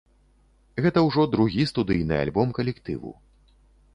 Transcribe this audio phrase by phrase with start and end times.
[0.85, 3.11] Гэта ўжо другі студыйны альбом калектыву.